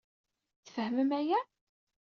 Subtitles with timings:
[0.65, 1.39] Tfehmem aya?